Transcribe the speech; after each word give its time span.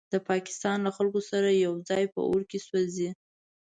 د 0.13 0.15
پاکستان 0.29 0.77
له 0.85 0.91
خلکو 0.97 1.21
سره 1.31 1.49
یوځای 1.65 2.03
په 2.13 2.19
اور 2.29 2.41
کې 2.49 2.59
سوځي. 2.67 3.09